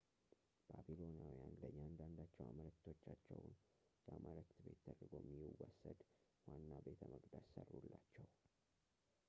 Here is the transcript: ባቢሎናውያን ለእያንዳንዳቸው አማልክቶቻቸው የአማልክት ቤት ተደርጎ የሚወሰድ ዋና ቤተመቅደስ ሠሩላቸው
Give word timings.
ባቢሎናውያን 0.69 1.57
ለእያንዳንዳቸው 1.61 2.45
አማልክቶቻቸው 2.51 3.43
የአማልክት 4.05 4.57
ቤት 4.67 4.79
ተደርጎ 4.85 5.11
የሚወሰድ 5.21 6.01
ዋና 6.51 6.71
ቤተመቅደስ 6.87 7.45
ሠሩላቸው 7.57 8.27